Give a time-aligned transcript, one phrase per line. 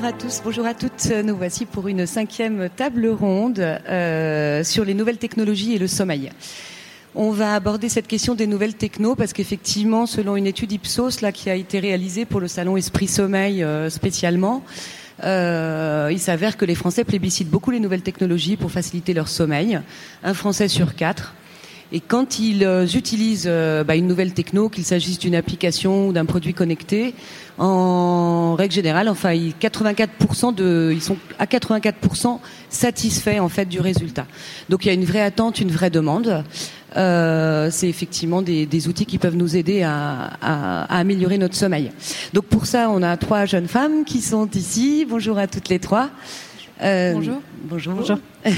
[0.00, 1.12] Bonjour à tous, bonjour à toutes.
[1.24, 6.30] Nous voici pour une cinquième table ronde euh, sur les nouvelles technologies et le sommeil.
[7.14, 11.32] On va aborder cette question des nouvelles techno parce qu'effectivement, selon une étude Ipsos là
[11.32, 14.64] qui a été réalisée pour le salon Esprit Sommeil euh, spécialement,
[15.22, 19.82] euh, il s'avère que les Français plébiscitent beaucoup les nouvelles technologies pour faciliter leur sommeil.
[20.24, 21.34] Un Français sur quatre.
[21.92, 26.12] Et quand ils euh, utilisent euh, bah, une nouvelle techno, qu'il s'agisse d'une application ou
[26.12, 27.14] d'un produit connecté,
[27.58, 34.26] en règle générale, enfin, 84% de, ils sont à 84% satisfaits en fait du résultat.
[34.68, 36.44] Donc il y a une vraie attente, une vraie demande.
[36.96, 41.54] Euh, c'est effectivement des, des, outils qui peuvent nous aider à, à, à, améliorer notre
[41.54, 41.92] sommeil.
[42.32, 45.06] Donc pour ça, on a trois jeunes femmes qui sont ici.
[45.08, 46.10] Bonjour à toutes les trois.
[46.82, 47.40] Euh, bonjour.
[47.64, 47.94] Bonjour.
[47.94, 48.18] Bonjour.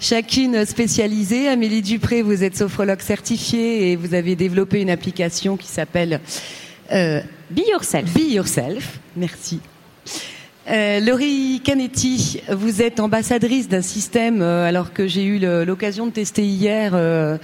[0.00, 1.48] chacune spécialisée.
[1.48, 6.20] Amélie Dupré, vous êtes sophrologue certifiée et vous avez développé une application qui s'appelle
[6.92, 8.12] euh, Be Yourself.
[8.12, 9.60] Be Yourself, merci.
[10.68, 16.10] Euh, Laurie Canetti, vous êtes ambassadrice d'un système, euh, alors que j'ai eu l'occasion de
[16.10, 17.38] tester hier euh,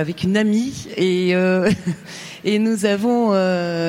[0.00, 1.34] avec une amie et
[2.44, 3.30] et nous avons,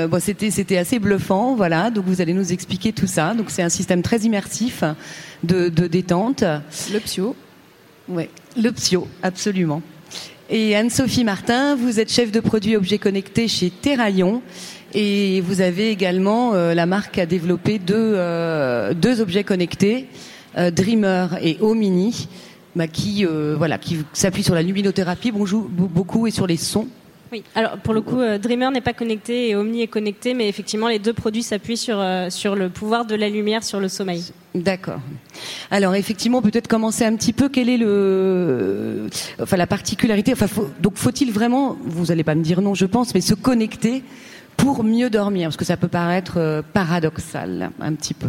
[0.08, 1.92] bon, c'était c'était assez bluffant, voilà.
[1.92, 3.36] Donc vous allez nous expliquer tout ça.
[3.36, 4.84] Donc c'est un système très immersif
[5.44, 6.44] de, de détente.
[6.92, 7.36] Le psio.
[8.14, 8.28] Oui,
[8.62, 8.72] le
[9.24, 9.82] absolument.
[10.50, 14.42] Et Anne-Sophie Martin, vous êtes chef de produit objets connectés chez Terraillon
[14.94, 20.08] et vous avez également euh, la marque à développer deux, euh, objets connectés,
[20.58, 22.28] euh, Dreamer et Omini,
[22.76, 23.26] bah, qui
[24.12, 26.90] s'appuient sur la luminothérapie beaucoup et sur les sons.
[27.32, 30.50] Oui, alors pour le coup, euh, Dreamer n'est pas connecté et Omni est connecté, mais
[30.50, 33.88] effectivement, les deux produits s'appuient sur, euh, sur le pouvoir de la lumière sur le
[33.88, 34.22] sommeil.
[34.54, 35.00] D'accord.
[35.70, 37.48] Alors effectivement, peut-être commencer un petit peu.
[37.48, 39.08] Quelle est le,
[39.42, 40.34] enfin la particularité.
[40.34, 43.34] Enfin, faut, donc faut-il vraiment, vous n'allez pas me dire non, je pense, mais se
[43.34, 44.04] connecter
[44.58, 48.28] pour mieux dormir, parce que ça peut paraître euh, paradoxal un petit peu.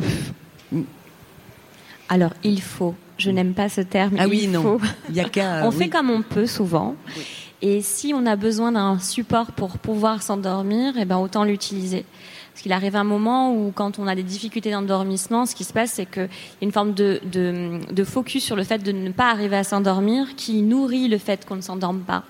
[2.09, 2.94] Alors il faut.
[3.19, 4.15] Je n'aime pas ce terme.
[4.19, 4.62] Ah oui, il non.
[4.62, 4.81] Faut.
[5.09, 5.62] Il y a qu'à.
[5.65, 5.77] on oui.
[5.77, 6.94] fait comme on peut souvent.
[7.16, 7.25] Oui.
[7.62, 12.05] Et si on a besoin d'un support pour pouvoir s'endormir, eh ben autant l'utiliser.
[12.53, 15.72] Parce qu'il arrive un moment où, quand on a des difficultés d'endormissement, ce qui se
[15.72, 16.28] passe, c'est qu'il y a
[16.61, 20.61] une forme de, de, focus sur le fait de ne pas arriver à s'endormir qui
[20.61, 22.25] nourrit le fait qu'on ne s'endorme pas.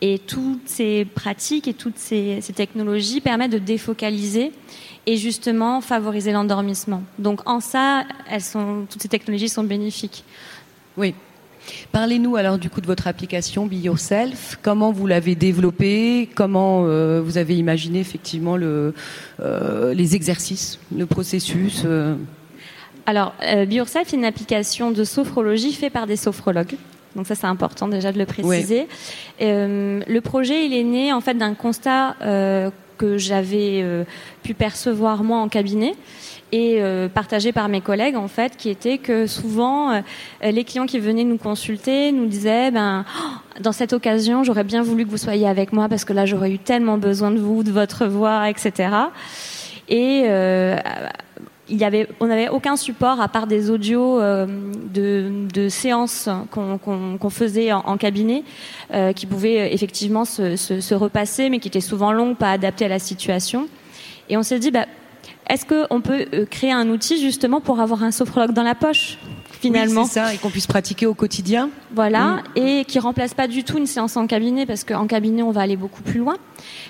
[0.00, 4.50] Et toutes ces pratiques et toutes ces, ces, technologies permettent de défocaliser
[5.06, 7.02] et justement favoriser l'endormissement.
[7.18, 10.24] Donc en ça, elles sont, toutes ces technologies sont bénéfiques.
[10.96, 11.14] Oui,
[11.92, 14.58] Parlez-nous alors du coup de votre application Be Yourself.
[14.62, 16.28] Comment vous l'avez développée?
[16.34, 18.94] Comment euh, vous avez imaginé effectivement le,
[19.40, 22.16] euh, les exercices, le processus euh...
[23.06, 26.76] Alors, Be Yourself est une application de sophrologie faite par des sophrologues.
[27.16, 28.88] Donc ça, c'est important déjà de le préciser.
[29.40, 30.04] Ouais.
[30.08, 32.16] le projet, il est né en fait d'un constat
[33.04, 33.84] que j'avais
[34.42, 35.94] pu percevoir moi en cabinet
[36.54, 40.00] et euh, partagé par mes collègues en fait qui était que souvent euh,
[40.40, 44.80] les clients qui venaient nous consulter nous disaient ben oh, dans cette occasion j'aurais bien
[44.80, 47.64] voulu que vous soyez avec moi parce que là j'aurais eu tellement besoin de vous
[47.64, 48.88] de votre voix etc
[49.88, 50.78] et euh,
[51.68, 54.46] il y avait, on n'avait aucun support à part des audios euh,
[54.92, 58.44] de, séances qu'on qu qu faisait en, cabinet,
[58.92, 62.84] euh, qui pouvaient effectivement se, se, se, repasser, mais qui étaient souvent longues, pas adaptées
[62.84, 63.68] à la situation.
[64.28, 64.86] Et on s'est dit, bah,
[65.48, 69.18] est-ce qu'on peut euh, créer un outil justement pour avoir un sophrologue dans la poche?
[69.68, 72.42] Finalement oui, c'est ça et qu'on puisse pratiquer au quotidien voilà mmh.
[72.56, 75.62] et qui remplace pas du tout une séance en cabinet parce qu'en cabinet on va
[75.62, 76.36] aller beaucoup plus loin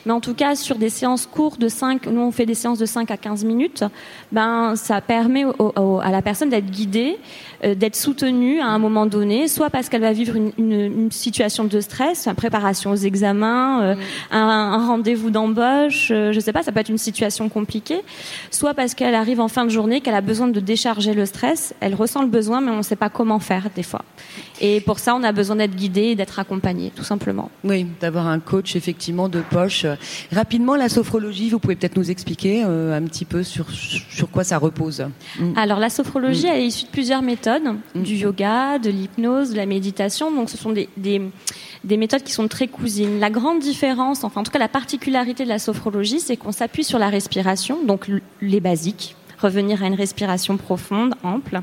[0.07, 2.79] mais en tout cas sur des séances courtes de 5 nous on fait des séances
[2.79, 3.85] de 5 à 15 minutes
[4.33, 7.19] ben ça permet au, au, à la personne d'être guidée
[7.65, 11.11] euh, d'être soutenue à un moment donné soit parce qu'elle va vivre une, une, une,
[11.11, 13.99] situation de stress une préparation aux examens euh, mmh.
[14.33, 18.03] un, un rendez-vous d'embauche euh, je sais pas ça peut être une situation compliquée
[18.51, 21.75] soit parce qu'elle arrive en fin de journée qu'elle a besoin de décharger le stress
[21.81, 24.03] elle ressent le besoin mais on ne sait pas comment faire des fois.
[24.61, 27.51] Et pour ça, on a besoin d'être guidé et d'être accompagné, tout simplement.
[27.63, 29.87] Oui, d'avoir un coach effectivement de poche.
[30.33, 34.45] Rapidement, la sophrologie, vous pouvez peut-être nous expliquer euh, un petit peu sur, sur quoi
[34.45, 35.05] ça repose?
[35.39, 35.53] Mm.
[35.57, 36.51] Alors, la sophrologie, mm.
[36.51, 38.03] elle est issue de plusieurs méthodes, mm.
[38.03, 40.31] du yoga, de l'hypnose, de la méditation.
[40.31, 41.21] Donc, ce sont des, des,
[41.85, 43.21] des méthodes qui sont très cousines.
[43.21, 46.85] La grande différence, enfin en tout cas la particularité de la sophrologie, c'est qu'on s'appuie
[46.85, 48.11] sur la respiration, donc
[48.41, 51.61] les basiques, revenir à une respiration profonde, ample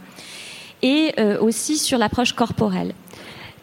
[0.81, 2.93] et euh, aussi sur l'approche corporelle.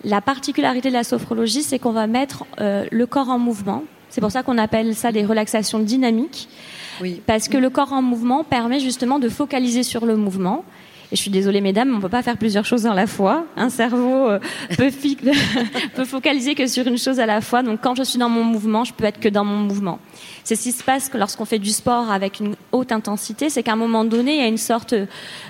[0.05, 3.85] La particularité de la sophrologie, c'est qu'on va mettre euh, le corps en mouvement.
[4.11, 6.49] C'est pour ça qu'on appelle ça des relaxations dynamiques.
[7.01, 7.21] Oui.
[7.27, 10.65] Parce que le corps en mouvement permet justement de focaliser sur le mouvement
[11.13, 13.45] Et je suis désolée, mesdames, on peut pas faire plusieurs choses à la fois.
[13.57, 14.39] Un cerveau euh,
[14.77, 14.91] peut,
[15.95, 17.63] peut focaliser que sur une chose à la fois.
[17.63, 19.99] Donc, quand je suis dans mon mouvement, je peux être que dans mon mouvement.
[20.49, 23.75] C'est ce qui se passe lorsqu'on fait du sport avec une haute intensité, c'est qu'à
[23.75, 24.95] un moment donné, il y a une sorte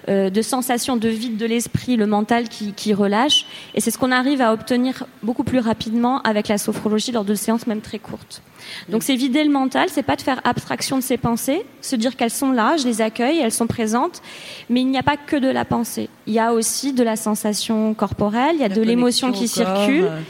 [0.08, 3.46] euh, de sensation de vide de l'esprit, le mental qui, qui relâche.
[3.76, 7.36] Et c'est ce qu'on arrive à obtenir beaucoup plus rapidement avec la sophrologie lors de
[7.36, 8.42] séances même très courtes.
[8.88, 12.16] Donc c'est vider le mental, c'est pas de faire abstraction de ses pensées, se dire
[12.16, 14.20] qu'elles sont là, je les accueille, elles sont présentes,
[14.68, 16.08] mais il n'y a pas que de la pensée.
[16.28, 20.04] Il y a aussi de la sensation corporelle, il y a de l'émotion qui circule,
[20.04, 20.20] euh,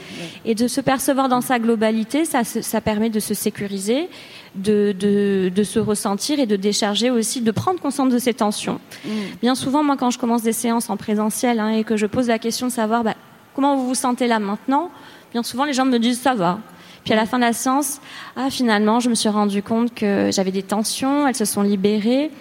[0.45, 4.07] et de se percevoir dans sa globalité, ça, ça permet de se sécuriser
[4.55, 8.79] de, de, de, se ressentir et de décharger aussi, de prendre conscience de ces tensions.
[9.03, 9.09] Mm.
[9.41, 12.29] Bien souvent, moi, quand je commence des séances en présentiel hein, et que je pose
[12.29, 13.15] la question de savoir bah,
[13.53, 14.91] comment vous vous sentez là maintenant,
[15.33, 16.59] bien souvent, les gens me disent ça va.
[17.03, 17.99] Puis à la fin de la séance,
[18.37, 22.31] ah finalement, je me suis rendu compte que j'avais des tensions, elles se sont libérées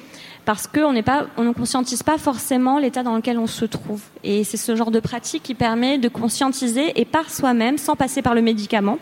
[0.49, 0.95] parce qu'on
[1.37, 4.01] on ne conscientise pas forcément l'état dans lequel on se trouve.
[4.25, 8.23] Et c'est ce genre de pratique qui permet de conscientiser et par soi-même, sans passer
[8.23, 8.99] par le médicament,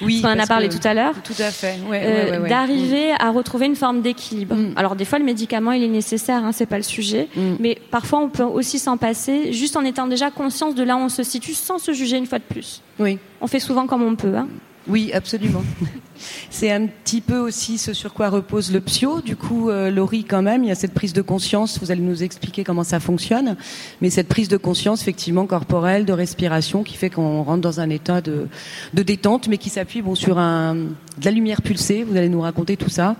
[0.00, 1.14] oui, on en a parlé tout à l'heure.
[1.24, 1.74] Tout à fait.
[1.92, 3.16] Euh, d'arriver mm.
[3.18, 4.54] à retrouver une forme d'équilibre.
[4.54, 4.74] Mm.
[4.76, 7.54] Alors des fois le médicament il est nécessaire, hein, c'est pas le sujet, mm.
[7.58, 11.00] mais parfois on peut aussi s'en passer, juste en étant déjà conscience de là où
[11.00, 12.80] on se situe, sans se juger une fois de plus.
[13.00, 13.18] Oui.
[13.40, 14.36] On fait souvent comme on peut.
[14.36, 14.46] Hein.
[14.88, 15.62] Oui, absolument.
[16.50, 19.20] C'est un petit peu aussi ce sur quoi repose le psio.
[19.20, 21.78] Du coup, euh, Laurie, quand même, il y a cette prise de conscience.
[21.80, 23.56] Vous allez nous expliquer comment ça fonctionne,
[24.00, 27.90] mais cette prise de conscience, effectivement, corporelle, de respiration, qui fait qu'on rentre dans un
[27.90, 28.48] état de,
[28.94, 32.04] de détente, mais qui s'appuie bon sur un de la lumière pulsée.
[32.04, 33.16] Vous allez nous raconter tout ça.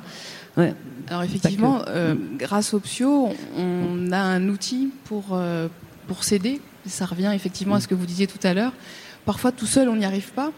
[0.56, 0.72] Ouais.
[1.08, 5.68] Alors effectivement, euh, grâce au psio, on a un outil pour euh,
[6.08, 6.60] pour s'aider.
[6.86, 8.72] Ça revient effectivement à ce que vous disiez tout à l'heure.
[9.24, 10.52] Parfois, tout seul, on n'y arrive pas.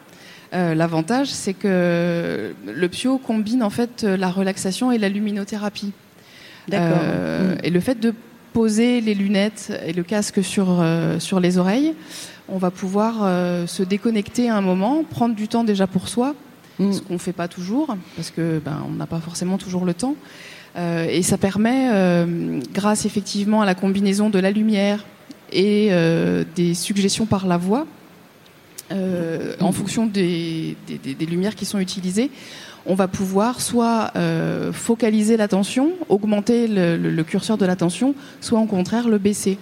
[0.55, 5.93] Euh, l'avantage, c'est que le psio combine en fait la relaxation et la luminothérapie.
[6.69, 6.99] D'accord.
[7.03, 8.15] Euh, et le fait de
[8.53, 11.95] poser les lunettes et le casque sur euh, sur les oreilles,
[12.49, 13.15] on va pouvoir
[13.69, 16.35] se déconnecter à un moment, prendre du temps déjà pour soi,
[16.79, 16.93] mm.
[16.93, 20.17] ce qu'on fait pas toujours parce que ben on n'a pas forcément toujours le temps.
[20.77, 21.91] et ça permet,
[22.73, 25.05] grâce effectivement à la combinaison de la lumière
[25.53, 25.91] et
[26.57, 27.87] des suggestions par la voix,
[28.91, 30.77] euh, en fonction des,
[31.29, 32.31] lumières qui sont utilisées,
[32.87, 39.09] on va pouvoir soit euh, focaliser l'attention, augmenter le, curseur de l'attention, soit au contraire
[39.09, 39.59] le baisser.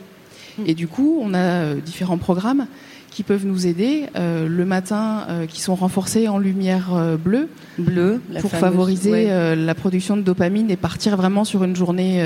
[0.65, 2.67] Et du coup, on a euh, différents programmes
[3.11, 9.31] qui peuvent nous aider le matin, qui sont renforcés en lumière bleue, bleu, pour favoriser
[9.57, 12.23] la production de dopamine et partir vraiment sur une journée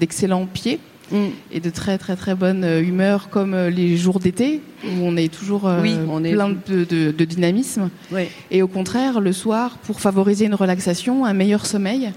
[0.00, 0.80] d'excellents pieds
[1.50, 5.16] et de très très très bonne euh, humeur comme euh, les jours d'été où on
[5.16, 7.90] est toujours euh, plein de, dynamisme.
[8.50, 12.12] Et au contraire, le soir, pour favoriser une relaxation, un meilleur sommeil,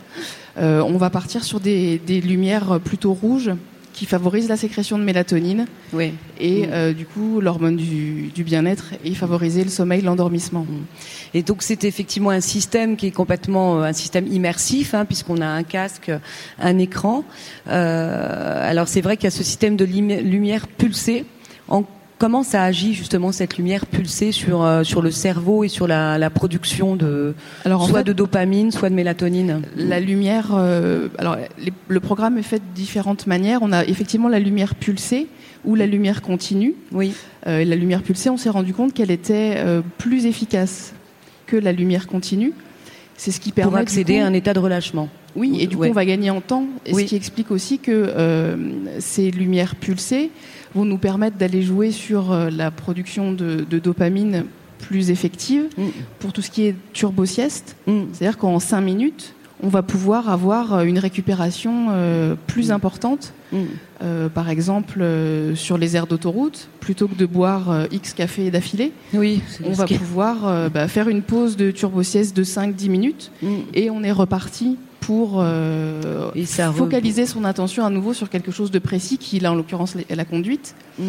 [0.58, 3.52] on va partir sur des, des lumières plutôt rouges
[3.96, 6.14] qui favorise la sécrétion de mélatonine oui.
[6.38, 6.70] et mm.
[6.72, 10.64] euh, du coup l'hormone du, du bien-être et favoriser le sommeil, l'endormissement.
[10.64, 10.86] Mm.
[11.34, 15.42] Et donc c'est effectivement un système qui est complètement euh, un système immersif hein, puisqu'on
[15.42, 16.12] a un casque,
[16.60, 17.24] un écran.
[17.70, 21.26] Euh, alors c'est vrai qu'il y a ce système de lumière pulsée.
[21.68, 21.84] En
[22.18, 26.18] Comment ça agit justement cette lumière pulsée sur euh, sur le cerveau et sur la,
[26.18, 27.34] la production de
[27.66, 31.36] alors, soit de dopamine, soit de mélatonine La lumière, euh, alors
[31.90, 33.60] le programme est fait de différentes manières.
[33.64, 35.28] On a effectivement la lumière pulsée
[35.66, 36.76] ou la lumière continue.
[36.94, 37.14] Oui.
[37.48, 40.94] Euh, la lumière pulsée, on s'est rendu compte qu'elle était euh, plus efficace
[41.48, 42.54] que la lumière continue.
[43.18, 45.10] C'est ce qui permet pour accéder à un état de relâchement.
[45.36, 48.56] Oui, et du coup on va gagner en temps, et ce qui explique aussi que
[49.00, 50.32] ces lumières pulsées
[50.76, 54.46] vont nous permettre d'aller jouer sur euh, la production de, dopamine
[54.78, 55.84] plus effective mm.
[56.20, 57.78] pour tout ce qui est turbo sieste.
[57.88, 58.02] Mm.
[58.12, 62.74] C'est-à-dire qu'en 5 minutes, on va pouvoir avoir euh, une récupération euh, plus mm.
[62.74, 63.34] importante.
[64.34, 65.02] par exemple,
[65.56, 70.70] sur les aires d'autoroute, plutôt que de boire X café d'affilée, oui, on va pouvoir
[70.70, 73.32] bah, faire une pause de turbo sieste de 5-10 minutes
[73.74, 76.32] et on est reparti pour euh,
[76.76, 80.26] focaliser son attention à nouveau sur quelque chose de précis, qui là en l'occurrence la
[80.26, 80.76] conduite.
[80.98, 81.04] Mm.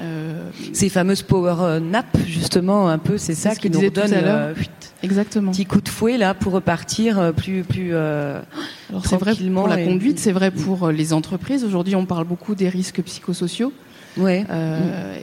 [0.00, 4.54] Euh, Ces fameuses power euh, nap, justement, un peu, c'est ça qui nous donne euh,
[5.02, 7.94] exactement petit coup de fouet là pour repartir plus plus.
[7.94, 11.64] Alors c'est vrai pour la conduite, c'est vrai pour les entreprises.
[11.64, 13.72] Aujourd'hui, on parle beaucoup des risques psychosociaux.
[14.16, 14.44] Ouais.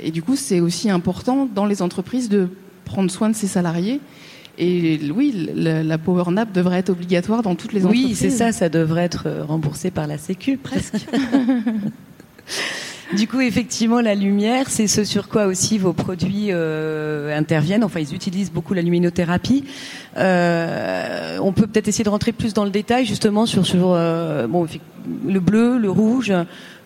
[0.01, 2.49] Et du coup, c'est aussi important dans les entreprises de
[2.85, 3.99] prendre soin de ses salariés
[4.57, 8.05] et oui, la, power nap devrait être obligatoire dans toutes les entreprises.
[8.05, 10.95] Oui, c'est ça, ça devrait être euh, remboursé par la Sécu, presque.
[13.15, 17.83] Du coup, effectivement, la lumière, c'est ce sur quoi aussi vos produits euh, interviennent.
[17.83, 19.63] Enfin, ils utilisent beaucoup la luminothérapie.
[20.17, 23.89] Euh, on peut peut-être essayer de rentrer plus dans le détail, justement, sur, sur
[24.49, 24.65] bon,
[25.27, 26.33] le bleu, le rouge,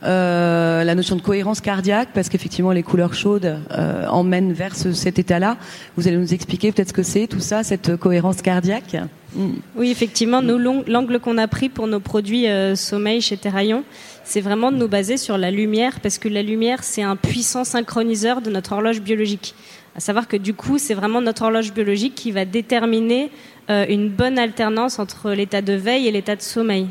[0.01, 5.19] euh, la notion de cohérence cardiaque, parce qu'effectivement les couleurs chaudes euh, emmènent vers cet
[5.19, 5.57] état-là.
[5.97, 8.95] Vous allez nous expliquer peut-être ce que c'est tout ça, cette cohérence cardiaque
[9.35, 9.49] mm.
[9.75, 13.83] Oui, effectivement, l'angle qu'on a pris pour nos produits euh, sommeil chez Terraillon,
[14.23, 17.65] c'est vraiment de nous baser sur la lumière, parce que la lumière c'est un puissant
[17.65, 19.53] synchroniseur de notre horloge biologique.
[19.97, 23.31] À savoir que du coup, c'est vraiment notre horloge biologique qui va déterminer
[23.67, 26.87] une bonne alternance entre l'état de veille et l'état de sommeil.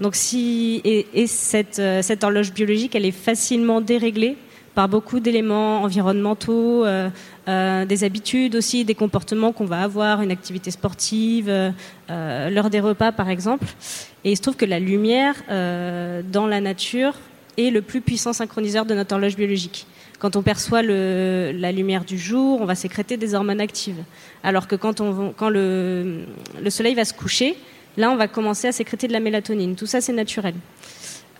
[0.00, 4.36] Donc si et, et cette, euh, cette, horloge biologique, elle est facilement déréglée
[4.74, 7.10] par beaucoup d'éléments environnementaux, euh,
[7.48, 11.48] euh, des habitudes aussi, des comportements qu'on va avoir, une activité sportive,
[12.08, 13.66] l'heure des repas par exemple.
[14.24, 17.14] Et il se trouve que la lumière dans la nature
[17.58, 19.86] est le plus puissant synchroniseur de notre horloge biologique.
[20.20, 24.04] Quand on perçoit la lumière du jour, on va sécréter des hormones actives.
[24.44, 26.26] Alors que quand, on, quand le,
[26.62, 27.56] le soleil va se coucher,
[27.96, 29.76] Là, on va commencer à sécréter de la mélatonine.
[29.76, 30.54] Tout ça, c'est naturel.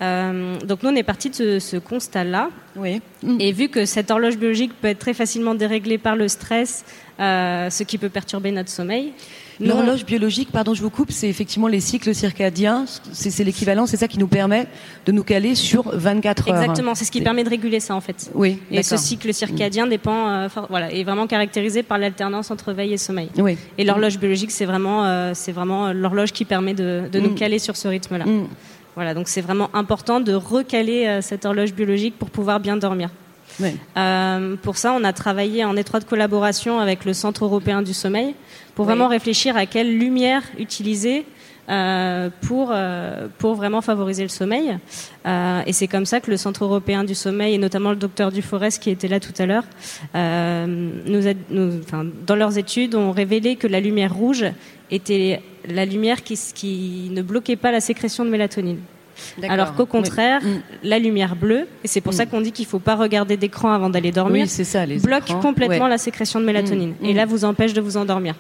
[0.03, 2.51] Euh, donc nous, on est parti de ce, constat-là.
[2.77, 3.03] Oui.
[3.39, 6.85] Et vu que cette horloge biologique peut être très facilement déréglée par le stress,
[7.19, 9.13] euh, ce qui peut perturber notre sommeil.
[9.61, 12.85] L'horloge biologique, pardon, je vous coupe, c'est effectivement les cycles circadiens.
[13.13, 14.67] C'est l'équivalent, c'est ça qui nous permet
[15.07, 16.63] de nous caler sur 24 heures.
[16.63, 18.31] Exactement, c'est ce qui permet de réguler ça en fait.
[18.35, 18.59] Oui.
[18.71, 22.99] Et ce cycle circadien dépend, euh, voilà, est vraiment caractérisé par l'alternance entre veille et
[22.99, 23.29] sommeil.
[23.39, 23.57] Oui.
[23.79, 27.35] Et l'horloge biologique, c'est vraiment, c'est vraiment l'horloge qui permet de, de nous mm.
[27.35, 28.25] caler sur ce rythme-là.
[28.25, 28.47] Mm.
[28.97, 33.11] Voilà, donc c'est vraiment important de recaler euh, cette horloge biologique pour pouvoir bien dormir.
[33.97, 38.35] Euh, pour ça, on a travaillé en étroite collaboration avec le Centre européen du sommeil
[38.75, 41.27] pour vraiment réfléchir à quelle lumière utiliser
[41.69, 42.75] euh, pour,
[43.39, 44.79] pour vraiment favoriser le sommeil.
[45.67, 48.83] et c'est comme ça que le Centre européen du sommeil, et notamment le docteur Duforest
[48.83, 49.65] qui était là tout à l'heure,
[50.15, 51.21] nous,
[52.27, 54.47] dans leurs études, ont révélé que la lumière rouge
[54.91, 58.81] était la lumière qui, qui ne bloquait pas la sécrétion de mélatonine.
[59.49, 60.61] Alors qu'au contraire, mm.
[60.85, 62.29] la lumière bleue, et c'est pour ça mm.
[62.29, 65.99] qu'on dit qu'il ne faut pas regarder d'écran avant d'aller dormir, ça, bloque complètement la
[65.99, 66.95] sécrétion de mélatonine.
[67.01, 67.07] Mm.
[67.07, 68.35] Et là, vous empêche de vous endormir.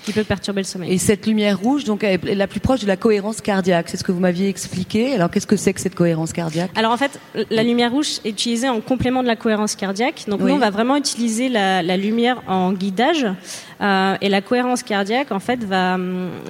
[0.00, 0.92] Ce qui peut perturber le sommeil.
[0.92, 3.88] Et cette lumière rouge, donc, est la plus proche de la cohérence cardiaque.
[3.88, 5.14] C'est ce que vous m'aviez expliqué.
[5.14, 6.70] Alors, qu'est-ce que c'est que cette cohérence cardiaque?
[6.74, 10.24] Alors, en fait, la lumière rouge est utilisée en complément de la cohérence cardiaque.
[10.26, 13.26] Donc, nous, on va vraiment utiliser la, lumière en guidage.
[13.80, 15.98] Euh, et la cohérence cardiaque, en fait, va,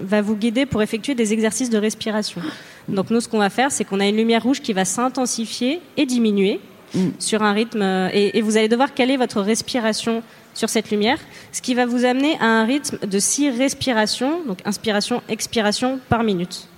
[0.03, 2.41] va vous guider pour effectuer des exercices de respiration.
[2.89, 5.81] Donc nous, ce qu'on va faire, c'est qu'on a une lumière rouge qui va s'intensifier
[5.97, 6.61] et diminuer
[6.95, 7.09] mm.
[7.19, 10.23] sur un rythme, euh, et, vous allez devoir caler votre respiration
[10.55, 11.19] sur cette lumière,
[11.53, 16.23] ce qui va vous amener à un rythme de 6 respirations, donc inspiration, expiration par
[16.23, 16.69] minute.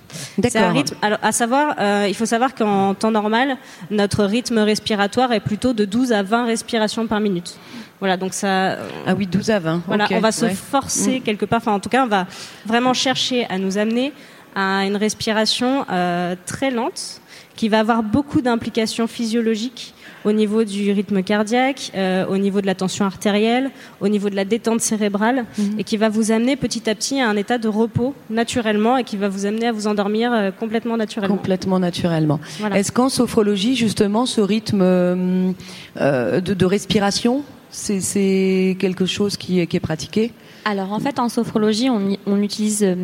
[0.41, 0.95] C'est un rythme.
[1.01, 3.57] Alors, à savoir, euh, il faut savoir qu'en temps normal,
[3.89, 7.57] notre rythme respiratoire est plutôt de 12 à 20 respirations par minute.
[7.99, 8.77] Voilà, donc ça.
[9.07, 9.83] Ah oui, 12 à 20.
[9.87, 11.23] Voilà, on va se forcer mm.
[11.23, 11.59] quelque part.
[11.59, 12.27] Enfin, en tout cas, on va
[12.65, 14.13] vraiment chercher à nous amener
[14.55, 17.21] à une respiration euh, très lente
[17.55, 19.93] qui va avoir beaucoup d'implications physiologiques
[20.25, 24.35] au niveau du rythme cardiaque, euh, au niveau de la tension artérielle, au niveau de
[24.35, 25.79] la détente cérébrale, mhm.
[25.79, 29.03] et qui va vous amener petit à petit à un état de repos naturellement et
[29.03, 31.35] qui va vous amener à vous endormir euh, complètement naturellement.
[31.35, 32.39] Complètement naturellement.
[32.73, 39.77] Est-ce qu'en sophrologie, justement, ce rythme de, de, respiration, c'est quelque chose qui est, qui
[39.77, 40.31] est pratiqué
[40.65, 42.95] alors en fait, en sophrologie, on, utilise euh,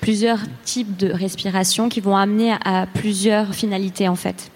[0.00, 4.50] plusieurs types de respiration qui vont amener à, plusieurs finalités en fait.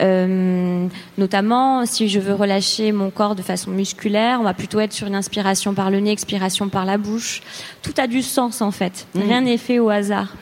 [0.00, 4.92] Euh, notamment, si je veux relâcher mon corps de façon musculaire, on va plutôt être
[4.92, 7.40] sur une inspiration par le nez, expiration par la bouche.
[7.82, 9.06] Tout a du sens en fait.
[9.14, 9.20] Mmh.
[9.20, 10.34] Rien n'est fait au hasard.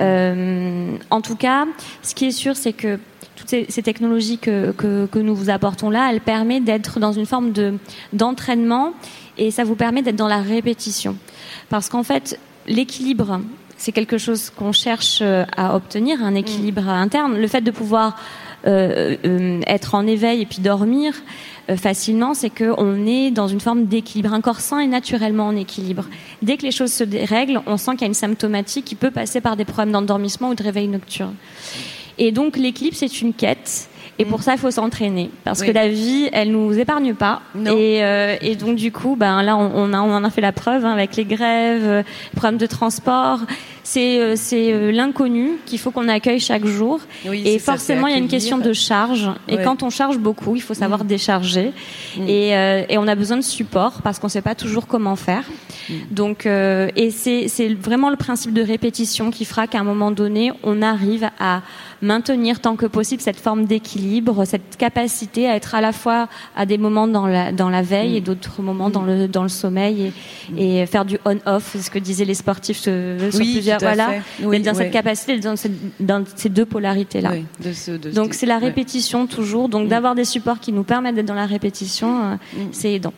[0.00, 1.66] Euh, en tout cas,
[2.02, 2.98] ce qui est sûr, c'est que
[3.42, 7.52] toutes ces, technologies que, que, nous vous apportons là, elles permettent d'être dans une forme
[7.52, 7.74] de
[8.12, 8.92] d'entraînement
[9.38, 11.16] et ça vous permet d'être dans la répétition.
[11.68, 13.40] Parce qu'en fait, l'équilibre,
[13.76, 17.36] c'est quelque chose qu'on cherche euh, à obtenir, un équilibre interne.
[17.36, 18.16] Le fait de pouvoir
[18.66, 21.14] euh, euh, être en éveil et puis dormir
[21.76, 24.32] facilement, c'est qu'on est dans une forme d'équilibre.
[24.34, 26.06] Un corps sain est naturellement en équilibre.
[26.42, 29.12] Dès que les choses se dérèglent, on sent qu'il y a une symptomatique qui peut
[29.12, 31.34] passer par des problèmes d'endormissement ou de réveil nocturne.
[32.18, 33.88] Et donc l'équilibre, c'est une quête.
[34.18, 34.42] Et pour mm.
[34.42, 37.42] ça, il faut s'entraîner parce que la vie, elle nous épargne pas.
[37.56, 40.52] Et, euh, et, donc du coup, ben là, on, a, on en a fait la
[40.52, 43.40] preuve hein, avec les grèves, euh, les problèmes de transport.
[43.84, 47.00] C'est euh, c'est l'inconnu qu'il faut qu'on accueille chaque jour.
[47.26, 49.30] et forcément, il y a une question de charge.
[49.48, 51.06] Et quand on charge beaucoup, il faut savoir mm.
[51.06, 51.72] décharger.
[52.16, 52.28] Mm.
[52.28, 52.48] Et,
[52.88, 55.44] et on a besoin de support parce qu'on ne sait pas toujours comment faire.
[56.10, 60.52] Donc, euh, et c'est vraiment le principe de répétition qui fera qu'à un moment donné,
[60.62, 61.62] on arrive à
[62.00, 66.66] maintenir tant que possible cette forme d'équilibre, cette capacité à être à la fois à
[66.66, 68.24] des moments dans la, dans la veille et mm.
[68.24, 70.12] d'autres moments dans le, dans le sommeil
[70.56, 72.92] et, et faire du on-off, ce que disaient les sportifs sur
[73.30, 75.54] plusieurs, voilà, oui, dans cette capacité, dans,
[76.00, 77.32] dans, ces deux polarités-là.
[78.14, 79.88] donc c'est la répétition toujours, donc mm.
[79.88, 82.68] d'avoir des supports qui nous permettent d'être dans la répétition, euh, mm.
[82.72, 83.14] c'est aidant.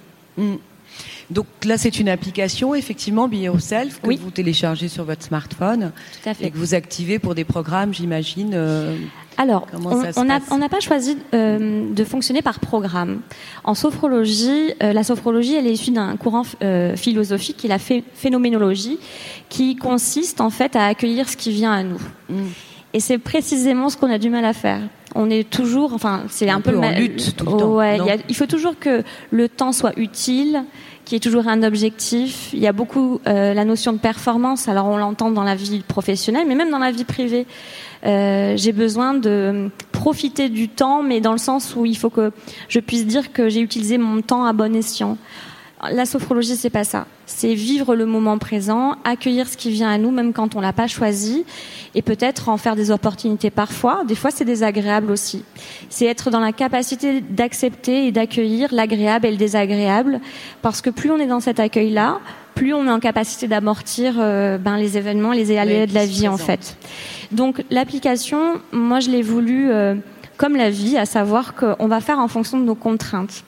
[1.31, 5.93] Donc là, c'est une application, effectivement, Be Yourself, que vous téléchargez sur votre smartphone
[6.41, 8.53] et que vous activez pour des programmes, j'imagine.
[8.55, 8.97] Euh,
[9.37, 9.67] alors,
[10.17, 10.25] on
[10.59, 13.21] n'a pas choisi euh, de fonctionner par programme.
[13.65, 16.45] En sophrologie, euh, la sophrologie, elle est issue d'un courant
[16.97, 18.99] philosophique qui est la phénoménologie,
[19.49, 22.01] qui consiste en fait à accueillir ce qui vient à nous.
[22.29, 22.45] Mm.
[22.95, 24.81] Et c'est précisément ce qu'on a du mal à faire.
[25.17, 28.19] On est toujours, enfin, c'est un, peu, en lutte tout le temps.
[28.29, 30.65] il faut toujours que le temps soit utile,
[31.05, 32.51] qui est toujours un objectif.
[32.53, 34.69] Il y a beaucoup euh, la notion de performance.
[34.69, 37.47] Alors on l'entend dans la vie professionnelle, mais même dans la vie privée.
[38.05, 42.33] Euh, j'ai besoin de profiter du temps, mais dans le sens où il faut que
[42.69, 45.17] je puisse dire que j'ai utilisé mon temps à bon escient.
[45.83, 47.07] La sophrologie, c'est pas ça.
[47.27, 50.73] C'est vivre le moment présent, accueillir ce qui vient à nous, même quand on l'a
[50.73, 51.45] pas choisi,
[51.95, 54.05] et peut-être en faire des opportunités parfois.
[54.07, 55.45] Des fois, c'est désagréable aussi.
[55.91, 60.21] C'est être dans la capacité d'accepter et d'accueillir l'agréable et le désagréable,
[60.63, 62.21] parce que plus on est dans cet accueil-là,
[62.55, 66.29] plus on est en capacité d'amortir euh, ben, les événements, les aléas de la vie,
[66.29, 66.77] en fait.
[67.33, 69.97] Donc, l'application, moi, je l'ai voulu euh,
[70.37, 73.45] comme la vie, à savoir qu'on va faire en fonction de nos contraintes.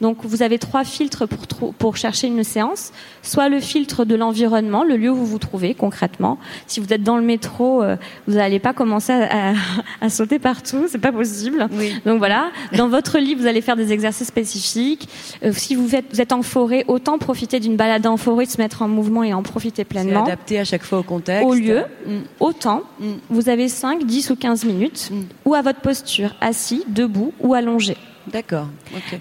[0.00, 2.92] Donc vous avez trois filtres pour, pour chercher une séance.
[3.22, 6.38] Soit le filtre de l'environnement, le lieu où vous vous trouvez concrètement.
[6.66, 9.52] Si vous êtes dans le métro, euh, vous n'allez pas commencer à,
[10.00, 11.68] à, sauter partout, c'est pas possible.
[12.06, 15.08] Donc voilà, dans votre lit, vous allez faire des exercices spécifiques.
[15.44, 18.50] Euh, si vous êtes, vous êtes en forêt, autant profiter d'une balade en forêt, de
[18.50, 20.24] se mettre en mouvement et en profiter pleinement.
[20.24, 21.46] Adapté à chaque fois au contexte.
[21.46, 22.18] Au lieu, mm.
[22.40, 22.82] autant.
[22.98, 23.12] Mm.
[23.28, 25.20] Vous avez 5, 10 ou 15 minutes, mm.
[25.44, 27.96] ou à votre posture, assis, debout ou allongé.
[28.26, 28.66] D'accord.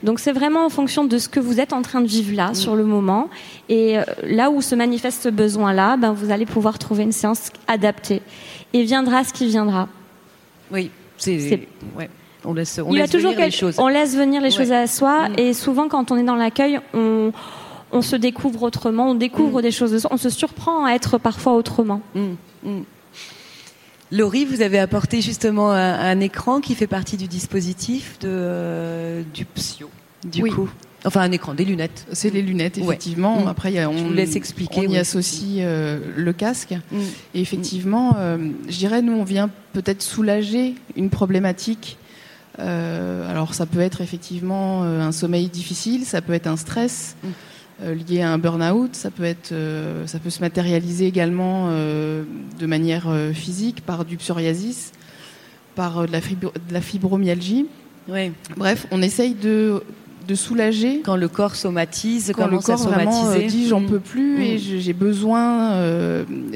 [0.04, 2.54] Donc c'est vraiment en fonction de ce que vous êtes en train de vivre là,
[2.54, 3.30] sur le moment.
[3.70, 7.50] Et euh, là où se manifeste ce besoin-là, ben, vous allez pouvoir trouver une séance
[7.68, 8.22] adaptée.
[8.74, 9.88] Et viendra ce qui viendra.
[10.72, 11.68] Oui, c'est...
[11.98, 12.10] Ouais.
[12.46, 13.76] On laisse, on laisse venir les choses.
[13.80, 15.30] On laisse venir les choses à soi.
[15.30, 15.34] Mm.
[15.38, 17.32] Et souvent, quand on est dans l'accueil, on,
[17.92, 19.64] on se découvre autrement, on découvre mm.
[19.64, 22.02] des choses, on se surprend à être parfois autrement.
[22.16, 22.82] Mm.
[24.12, 29.46] Laurie, vous avez apporté justement un, écran qui fait partie du dispositif de, euh, du
[29.46, 29.90] Psio,
[30.26, 30.70] du coup.
[31.06, 32.06] Enfin, un écran, des lunettes.
[32.12, 33.46] C'est les lunettes, effectivement.
[33.46, 33.48] Mm.
[33.48, 34.88] Après, on, vous laisse expliquer.
[34.88, 36.74] On y associe euh, le casque.
[36.92, 36.98] Mm.
[37.36, 41.98] Et effectivement, euh, je dirais, nous, on vient peut-être soulager une problématique.
[42.58, 47.16] alors, ça peut être effectivement un sommeil difficile, ça peut être un stress.
[47.24, 47.28] Mm.
[47.82, 48.94] Euh, lié à un burn-out.
[48.94, 52.24] Ça peut être, euh, ça peut se matérialiser également euh,
[52.60, 54.92] de manière physique par du psoriasis,
[55.76, 57.68] par de la, de la fibromyalgie.
[58.10, 58.32] Oui.
[58.58, 59.84] Bref, on essaye de
[60.28, 63.88] de soulager quand le corps somatise, quand le corps vraiment dit j'en mm.
[63.88, 64.80] peux plus et mm.
[64.80, 65.76] j'ai besoin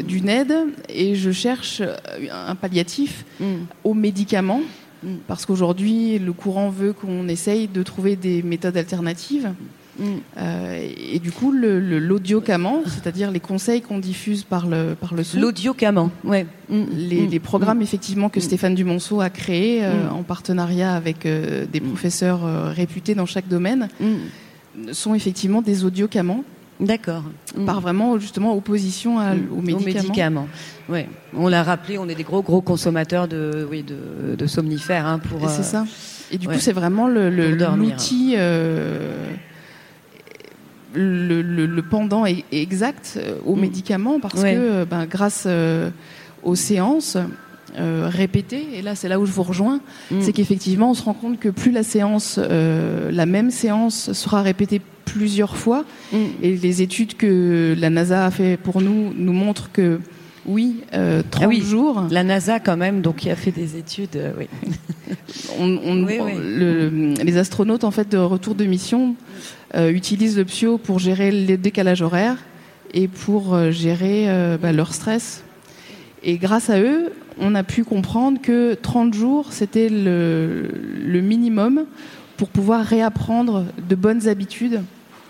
[0.06, 0.54] d'une aide
[0.90, 1.82] et je cherche
[2.32, 3.46] un palliatif mm.
[3.84, 4.62] aux médicaments
[5.28, 9.52] parce qu'aujourd'hui le courant veut qu'on essaye de trouver des méthodes alternatives.
[10.02, 15.40] Euh, et du coup, l'audiocaman, c'est-à-dire les conseils qu'on diffuse par le, par le son.
[15.40, 16.46] L'audiocaman, ouais.
[16.70, 16.84] Mm.
[16.92, 17.84] Les, les, programmes, mm.
[17.84, 18.44] effectivement, que mm.
[18.44, 22.42] Stéphane Dumonceau a créés euh, en partenariat avec euh, des professeurs
[22.74, 23.90] réputés dans chaque domaine,
[24.92, 26.44] sont effectivement des audiocamans.
[26.80, 27.24] D'accord.
[27.66, 29.18] Par vraiment, justement, opposition
[29.56, 30.48] aux médicaments.
[30.90, 31.08] Ouais.
[31.36, 35.06] On l'a rappelé, on est des gros, gros consommateurs de, oui, de, de somnifères.
[35.06, 35.86] Hein, pour, c'est ça.
[36.32, 38.74] Et du coup, c'est vraiment l'outil le, le,
[41.90, 43.60] pendant est exact euh, aux mm.
[43.62, 45.90] médicaments parce que euh, ben, grâce euh,
[46.44, 47.18] aux séances
[47.76, 49.80] répétées, et là c'est là où je vous rejoins,
[50.12, 50.22] mm.
[50.22, 54.80] c'est qu'effectivement on se rend compte que plus la séance, la même séance sera répétée
[55.06, 56.18] plusieurs fois, mm.
[56.44, 60.00] et les études que la NASA a fait pour nous nous montrent que
[60.46, 61.62] oui, 30 ah oui.
[61.62, 62.04] jours.
[62.12, 64.48] La NASA quand même, donc qui a fait des études, oui.
[65.60, 66.06] on,
[67.24, 71.58] les astronautes en fait de retour de mission euh, utilisent le psio pour gérer les
[71.58, 72.38] décalages horaires
[72.94, 75.44] et pour euh, gérer euh, bah, leur stress.
[76.24, 80.70] Et grâce à eux, on a pu comprendre que 30 jours, c'était le,
[81.04, 81.86] le, minimum
[82.38, 84.82] pour pouvoir réapprendre de bonnes habitudes,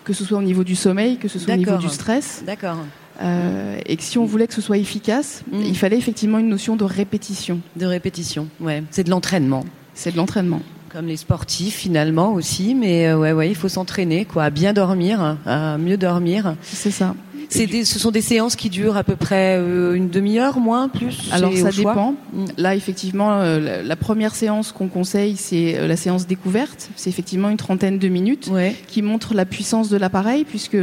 [0.04, 2.44] que ce soit au niveau du sommeil, que ce soit au niveau du stress.
[2.46, 2.78] D'accord.
[3.22, 5.62] Euh, et que si on voulait que ce soit efficace, mm.
[5.62, 7.60] il fallait effectivement une notion de répétition.
[7.76, 8.84] De répétition, ouais.
[8.92, 9.64] C'est de l'entraînement.
[9.94, 10.62] C'est de l'entraînement
[10.94, 14.74] comme les sportifs finalement aussi, mais euh, ouais, ouais, il faut s'entraîner, quoi, à bien
[14.74, 16.56] dormir, à mieux dormir.
[16.62, 17.16] C'est ça.
[17.50, 21.30] ce sont des séances qui durent à peu près euh, une demi-heure, moins, plus.
[21.32, 22.14] Alors ça dépend.
[22.58, 26.92] Là, effectivement, euh, la, première séance qu'on conseille, c'est euh, la séance découverte.
[26.96, 28.52] C'est effectivement une trentaine de minutes
[28.88, 30.78] qui montre la puissance de l'appareil, puisque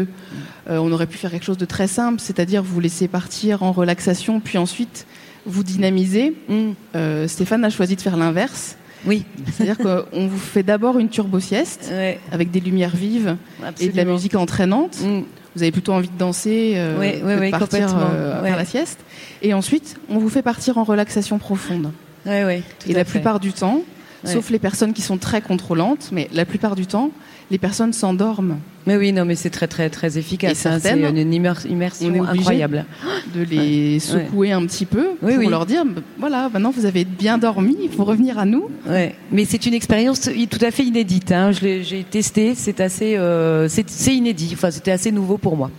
[0.68, 4.40] on aurait pu faire quelque chose de très simple, c'est-à-dire vous laisser partir en relaxation,
[4.40, 5.06] puis ensuite
[5.46, 6.34] vous dynamiser.
[6.48, 7.26] Mm.
[7.28, 8.76] Stéphane a choisi de faire l'inverse.
[9.06, 9.24] Oui.
[9.52, 11.92] C'est-à-dire qu'on vous fait d'abord une turbo sieste
[12.32, 13.36] avec des lumières vives
[13.80, 14.98] et de la musique entraînante.
[15.02, 15.22] Mm
[15.54, 19.00] vous avez plutôt envie de danser euh, de partir euh, faire la sieste.
[19.42, 21.92] Et ensuite, on vous fait partir en relaxation profonde.
[22.26, 23.82] et la plupart du temps,
[24.24, 27.10] sauf les personnes qui sont très contrôlantes, mais la plupart du temps,
[27.50, 28.58] les personnes s'endorment.
[28.86, 30.64] Mais oui, non, mais c'est très très très efficace.
[30.66, 32.86] Hein, c'est une immersion incroyable.
[33.34, 35.84] De les secouer un petit peu pour leur dire,
[36.18, 38.70] voilà, maintenant vous avez bien dormi, il faut revenir à nous.
[38.88, 39.14] Ouais.
[39.30, 41.32] Mais c'est une expérience tout à fait inédite.
[41.32, 41.50] Hein.
[41.52, 44.50] J'ai testé, c'est assez, euh, c'est inédit.
[44.54, 45.70] Enfin, c'était assez nouveau pour moi.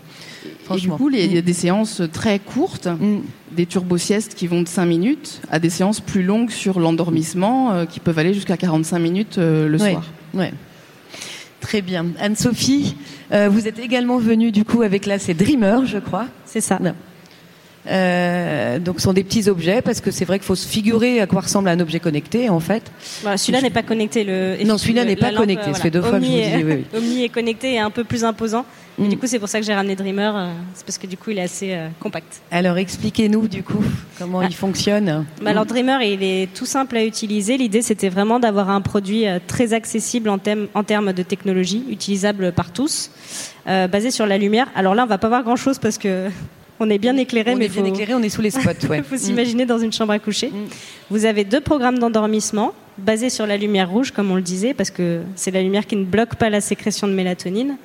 [0.75, 3.19] Et du coup, il y a des séances très courtes, mm.
[3.51, 7.85] des turbo-siestes qui vont de 5 minutes, à des séances plus longues sur l'endormissement euh,
[7.85, 10.03] qui peuvent aller jusqu'à 45 minutes euh, le soir.
[10.33, 10.53] Ouais.
[11.61, 12.07] Très bien.
[12.19, 12.95] Anne-Sophie,
[13.31, 16.25] euh, vous êtes également venue du coup avec là, c'est Dreamer, je crois.
[16.45, 16.79] C'est ça.
[17.87, 21.19] Euh, donc ce sont des petits objets parce que c'est vrai qu'il faut se figurer
[21.19, 22.83] à quoi ressemble un objet connecté en fait.
[23.37, 24.23] celui-là n'est pas connecté.
[24.23, 25.73] Le, non, celui-là n'est pas connecté.
[25.73, 26.85] Ça fait deux fois que je vous dis.
[26.93, 28.65] Oui, est connecté et un peu plus imposant.
[29.05, 29.09] Mm.
[29.09, 30.35] du coup, c'est pour ça que j'ai ramené Dreamer.
[30.35, 32.41] Euh, c'est parce que du coup, il est assez euh, compact.
[32.51, 33.83] Alors, expliquez-nous du coup
[34.17, 35.25] comment il fonctionne.
[35.41, 37.57] Bah, alors, Dreamer, il est tout simple à utiliser.
[37.57, 40.37] L'idée, c'était vraiment d'avoir un produit très accessible en,
[40.73, 43.11] en termes de technologie, utilisable par tous,
[43.65, 44.67] basé sur la lumière.
[44.75, 46.29] Alors là, on va pas voir grand-chose parce que
[46.81, 48.71] on est bien éclairé, on mais est bien éclairé, on est sous les spots.
[48.91, 50.47] Il faut s'imaginer dans une chambre à coucher.
[50.47, 50.67] Mm.
[51.11, 54.91] Vous avez deux programmes d'endormissement basés sur la lumière rouge, comme on le disait, parce
[54.91, 57.77] que c'est la lumière qui ne bloque pas la sécrétion de mélatonine.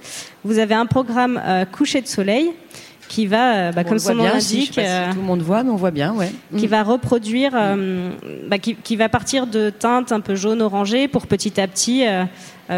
[0.45, 2.51] Vous avez un programme euh, coucher de soleil
[3.09, 5.77] qui va, euh, bah, comme son nom l'indique, euh, tout le monde voit, mais on
[5.77, 6.33] voit bien, ouais.
[6.57, 7.53] Qui va reproduire,
[8.49, 12.05] bah, qui, va partir de teintes un peu jaune orangé pour petit à petit.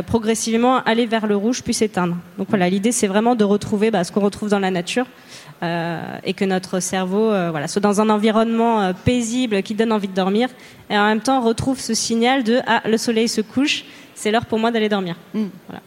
[0.07, 2.17] progressivement aller vers le rouge puis s'éteindre.
[2.37, 5.48] Donc voilà, l'idée c'est vraiment de retrouver bah, ce qu'on retrouve dans la nature, euh,
[5.63, 10.09] et que notre cerveau euh, voilà, soit dans un environnement euh, paisible qui donne envie
[10.09, 10.49] de dormir
[10.89, 14.47] et en même temps retrouve ce signal de ah le soleil se couche, c'est l'heure
[14.47, 15.17] pour moi d'aller dormir.
[15.35, 15.45] Mm.
[15.67, 15.83] Voilà.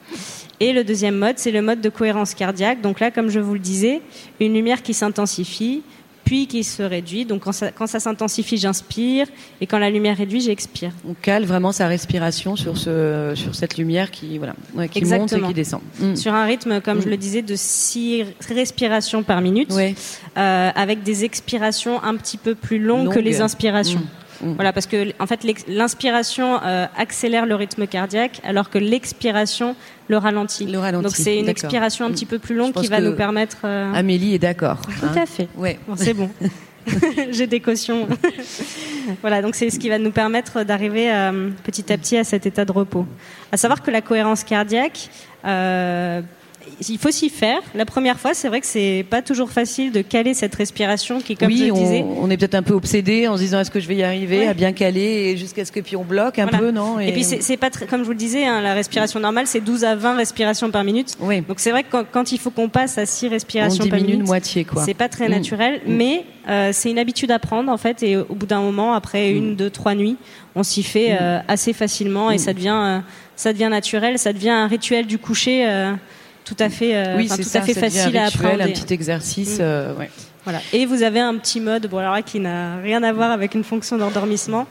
[0.60, 2.82] Et le deuxième mode, c'est le mode de cohérence cardiaque.
[2.82, 4.02] Donc là, comme je vous le disais,
[4.40, 5.82] une lumière qui s'intensifie,
[6.24, 7.26] puis qui se réduit.
[7.26, 9.28] Donc quand ça, quand ça s'intensifie, j'inspire,
[9.60, 10.92] et quand la lumière réduit, j'expire.
[11.08, 14.56] On cale vraiment sa respiration sur, ce, sur cette lumière qui, voilà,
[14.88, 15.82] qui monte et qui descend.
[16.00, 16.16] Mm.
[16.16, 17.12] Sur un rythme, comme je mm.
[17.12, 22.80] le disais, de 6 respirations par minute, euh, avec des expirations un petit peu plus
[22.80, 24.00] longues que les inspirations.
[24.00, 24.21] Mm.
[24.42, 24.54] Mm.
[24.54, 29.76] Voilà, parce que en fait, l'inspiration euh, accélère le rythme cardiaque, alors que l'expiration
[30.08, 30.66] le ralentit.
[30.66, 33.58] Le Donc c'est une expiration un petit peu plus longue qui va nous permettre.
[33.64, 34.82] Euh, Amélie est d'accord.
[34.82, 35.26] Tout à hein.
[35.26, 35.48] fait.
[35.56, 35.80] Ouais.
[35.96, 36.30] c'est bon.
[37.32, 38.08] J'ai des cautions.
[39.22, 42.46] voilà, donc c'est ce qui va nous permettre d'arriver euh, petit à petit à cet
[42.46, 43.06] état de repos.
[43.52, 45.10] À savoir que la cohérence cardiaque
[46.90, 47.62] il faut s'y faire.
[47.76, 51.36] La première fois, c'est vrai que c'est pas toujours facile de caler cette respiration qui,
[51.36, 53.80] comme oui, je disais, on, est peut-être un peu obsédé en se disant est-ce que
[53.80, 56.72] je vais y arriver à bien caler jusqu'à ce que puis on bloque un peu,
[56.72, 57.12] non et...
[57.12, 59.84] puis c'est pas très, comme je vous le disais, hein, la respiration normale c'est 12
[59.84, 61.16] à 20 respirations par minute.
[61.20, 61.42] Oui.
[61.42, 64.26] Donc c'est vrai que quand, il faut qu'on passe à 6 respirations on par minute,
[64.26, 64.84] moitié quoi.
[64.84, 65.32] C'est pas très mm.
[65.32, 65.96] naturel, mm.
[65.96, 68.04] mais euh, c'est une habitude à prendre en fait.
[68.04, 69.56] Et au bout d'un moment, après une, mm.
[69.56, 70.18] deux, trois nuits,
[70.56, 73.00] on s'y fait euh, assez facilement et ça devient, euh,
[73.36, 75.66] ça devient naturel, ça devient un rituel du coucher
[76.46, 78.62] tout à fait, euh, oui, tout à fait facile à apprendre.
[78.62, 79.58] Un petit exercice.
[79.58, 79.62] Mm.
[79.62, 80.10] Euh, ouais.
[80.44, 80.60] Voilà.
[80.74, 83.54] Et vous avez un petit mode, bon alors là, qui n'a rien à voir avec
[83.54, 84.66] une fonction d'endormissement,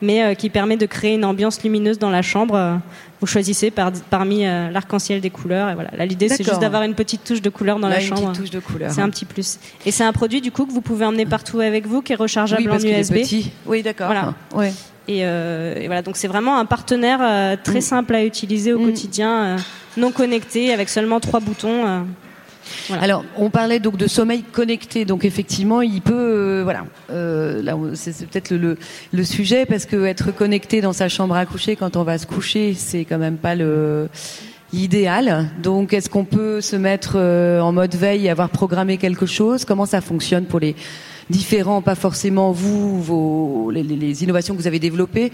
[0.00, 2.80] mais euh, qui permet de créer une ambiance lumineuse dans la chambre.
[3.20, 5.70] Vous choisissez par, parmi l'arc-en-ciel des couleurs.
[5.70, 5.90] Et voilà.
[5.96, 8.20] Là, l'idée, c'est juste d'avoir une petite touche de couleur dans la chambre.
[8.20, 8.92] Une petite touche de couleur.
[8.92, 9.58] C'est un petit plus.
[9.84, 12.16] Et c'est un produit du coup que vous pouvez emmener partout avec vous, qui est
[12.16, 13.16] rechargeable oui, parce en USB.
[13.16, 13.50] Est petit.
[13.66, 14.06] Oui, d'accord.
[14.06, 14.34] Voilà.
[14.54, 14.72] Ouais.
[15.08, 17.82] Et, et, voilà, donc c'est vraiment un partenaire très mm.
[17.82, 18.84] simple à utiliser au mm.
[18.86, 19.56] quotidien
[19.96, 21.86] non connecté avec seulement trois boutons.
[21.86, 22.00] Euh,
[23.00, 27.76] Alors, on parlait donc de sommeil connecté, donc effectivement, il peut, euh, voilà, euh, là,
[27.94, 28.76] c'est peut-être le,
[29.12, 32.26] le, sujet parce que être connecté dans sa chambre à coucher quand on va se
[32.26, 34.08] coucher, c'est quand même pas le
[34.72, 35.48] idéal.
[35.62, 39.64] Donc, est-ce qu'on peut se mettre en mode veille et avoir programmé quelque chose?
[39.64, 40.74] Comment ça fonctionne pour les
[41.30, 45.32] différents, pas forcément vous, vos, les, innovations que vous avez développées,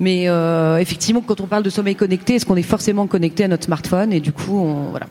[0.00, 3.48] mais euh, effectivement, quand on parle de sommeil connecté, est-ce qu'on est forcément connecté à
[3.48, 5.06] notre smartphone Et du coup, on, voilà.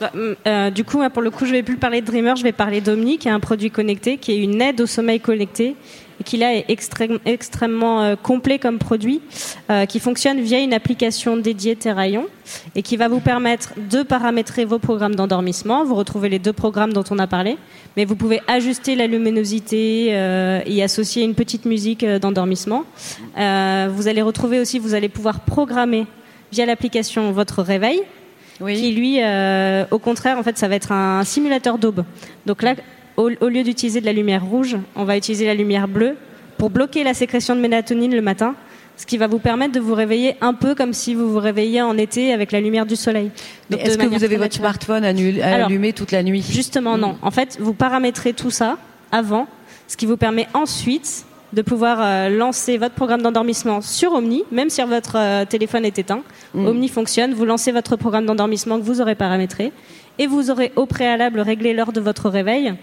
[0.00, 0.12] Bah,
[0.46, 2.80] euh, du coup, pour le coup, je vais plus parler de Dreamer, je vais parler
[2.80, 5.76] d'Omni, qui est un produit connecté, qui est une aide au sommeil connecté
[6.22, 9.20] qui là est extrêmement euh, complet comme produit,
[9.70, 12.26] euh, qui fonctionne via une application dédiée Terraillon
[12.74, 15.84] et qui va vous permettre de paramétrer vos programmes d'endormissement.
[15.84, 17.56] Vous retrouvez les deux programmes dont on a parlé,
[17.96, 22.84] mais vous pouvez ajuster la luminosité euh, et associer une petite musique d'endormissement.
[23.36, 26.06] vous allez retrouver aussi, vous allez pouvoir programmer
[26.52, 28.02] via l'application votre réveil.
[28.58, 29.18] qui lui,
[29.90, 32.04] au contraire, en fait, ça va être un simulateur d'aube.
[32.46, 32.74] Donc là,
[33.16, 36.16] au, lieu d'utiliser de la lumière rouge, on va utiliser la lumière bleue
[36.58, 38.54] pour bloquer la sécrétion de mélatonine le matin,
[38.96, 41.82] ce qui va vous permettre de vous réveiller un peu comme si vous vous réveilliez
[41.82, 43.30] en été avec la lumière du soleil.
[43.70, 46.44] Est-ce que vous avez votre smartphone allumé toute la nuit?
[46.48, 47.16] Justement, non.
[47.22, 48.78] En fait, vous paramétrez tout ça
[49.10, 49.46] avant,
[49.88, 54.70] ce qui vous permet ensuite de pouvoir euh, lancer votre programme d'endormissement sur Omni, même
[54.70, 56.22] si votre euh, téléphone est éteint.
[56.54, 56.66] Mm.
[56.66, 59.72] Omni fonctionne, vous lancez votre programme d'endormissement que vous aurez paramétré
[60.18, 62.74] et vous aurez au préalable réglé l'heure de votre réveil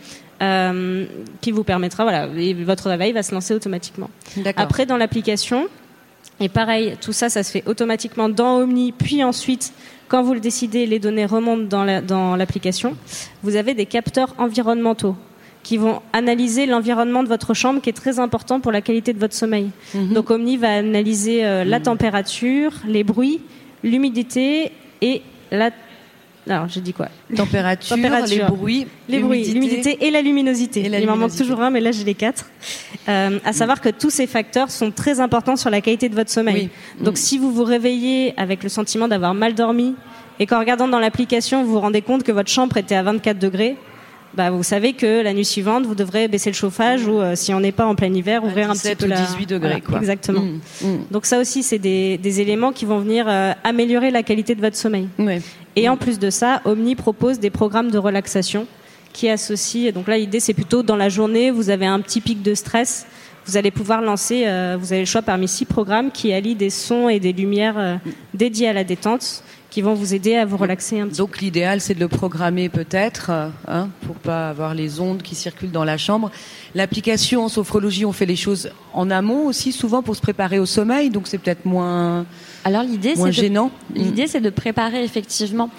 [0.42, 1.06] euh,
[1.42, 2.28] qui vous permettra, voilà,
[2.64, 4.10] votre réveil va se lancer automatiquement.
[4.56, 5.68] Après, dans l'application,
[6.40, 9.74] et pareil, tout ça, ça se fait automatiquement dans Omni, puis ensuite,
[10.08, 11.64] quand vous le décidez, les données remontent
[12.02, 12.96] dans l'application.
[13.44, 15.16] vous avez des capteurs environnementaux
[15.70, 19.20] qui vont analyser l'environnement de votre chambre, qui est très important pour la qualité de
[19.20, 19.70] votre sommeil.
[19.94, 20.14] Mhm.
[20.14, 21.86] Donc Omni va analyser euh, la mhm.
[21.86, 23.40] température, les bruits,
[23.84, 24.72] l'humidité
[25.04, 25.70] et la
[26.50, 27.10] alors, j'ai dit quoi?
[27.36, 30.82] Température, les bruits, les bruits, l'humidité et la luminosité.
[30.82, 32.50] Il m'en manque toujours un, mais là j'ai les quatre.
[33.08, 36.32] Euh, à savoir que tous ces facteurs sont très importants sur la qualité de votre
[36.32, 36.72] sommeil.
[37.00, 39.94] Donc, si vous vous réveillez avec le sentiment d'avoir mal dormi
[40.40, 43.38] et qu'en regardant dans l'application vous vous rendez compte que votre chambre était à 24
[43.38, 43.78] degrés,
[44.36, 47.54] bah, vous savez que la nuit suivante, vous devrez baisser le chauffage ou euh, si
[47.54, 49.82] on n'est pas en plein hiver, ouvrir un petit peu ou 18 degrés.
[49.82, 49.98] quoi.
[49.98, 50.42] Exactement.
[50.42, 51.06] Mm, mm.
[51.12, 54.62] Donc ça aussi, c'est des, des, éléments qui vont venir euh, améliorer la qualité de
[54.62, 55.08] votre sommeil.
[55.76, 58.68] Et en plus de ça, Omni propose des programmes de relaxation
[59.14, 59.92] qui associent.
[59.92, 63.08] Donc là, l'idée, c'est plutôt dans la journée, vous avez un petit pic de stress.
[63.46, 66.70] Vous allez pouvoir lancer, euh, vous avez le choix parmi six programmes qui allient des
[66.70, 68.00] sons et des lumières
[68.34, 71.82] dédiés à la détente qui vont vous aider à vous relaxer un petit Donc l'idéal,
[71.82, 73.32] c'est de le programmer peut-être,
[73.68, 76.32] hein, pour pas avoir les ondes qui circulent dans la chambre.
[76.76, 80.66] L'application en sophrologie, on fait les choses en amont aussi, souvent pour se préparer au
[80.66, 82.26] sommeil, donc c'est peut-être moins.
[82.66, 83.72] Alors l'idée, c'est gênant.
[83.94, 85.70] L'idée, c'est de préparer effectivement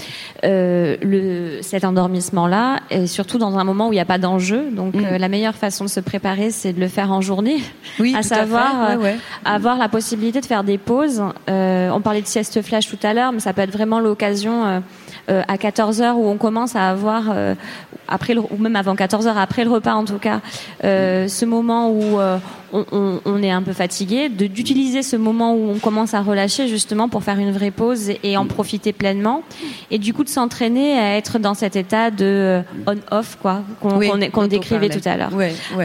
[0.45, 4.71] euh, le, cet endormissement-là, et surtout dans un moment où il n'y a pas d'enjeu.
[4.71, 5.05] Donc mm.
[5.05, 7.59] euh, la meilleure façon de se préparer, c'est de le faire en journée,
[7.99, 9.15] oui, à savoir euh,
[9.45, 11.23] avoir la possibilité de faire des pauses.
[11.49, 14.83] Euh, on parlait de sieste flash tout à l'heure, mais ça peut être vraiment l'occasion
[15.31, 17.55] euh, à 14 heures où on commence à avoir euh,
[18.09, 20.41] après le, ou même avant 14 heures après le repas en tout cas
[20.83, 22.19] euh, ce moment où
[22.73, 26.69] on, on, on, est un peu fatigué d'utiliser ce moment où on commence à relâcher
[26.69, 29.43] justement pour faire une vraie pause et, en profiter pleinement
[29.91, 34.89] et du coup de s'entraîner à être dans cet état de on-off quoi qu'on décrivait
[34.89, 35.33] tout à l'heure.